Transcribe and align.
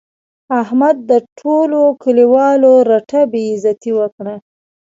احمد 0.61 0.95
د 1.09 1.11
ټولو 1.39 1.81
کلیوالو 2.03 2.71
رټه 2.89 3.21
بې 3.31 3.41
عزتي 3.53 3.91
وکړه. 3.99 4.35